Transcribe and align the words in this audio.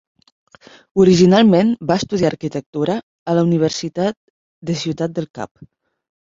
Originalment 1.03 1.73
va 1.91 1.99
estudiar 2.03 2.31
arquitectura 2.33 2.97
a 2.97 3.37
la 3.43 3.45
Universitat 3.51 4.21
de 4.73 4.81
Ciutat 4.87 5.19
del 5.21 5.33
Cap. 5.41 5.67